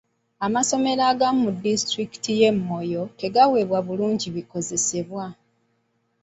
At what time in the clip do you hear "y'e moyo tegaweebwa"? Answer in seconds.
2.39-3.79